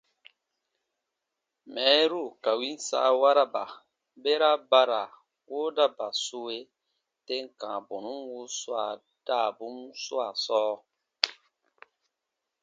[1.73, 3.63] Mɛɛru ka win saawaraba,
[4.21, 5.03] bera ba ra
[5.51, 6.57] woodaba sue
[7.25, 8.91] tem kãa bɔnun wuswaa
[9.27, 10.75] daabun swaa sɔɔ.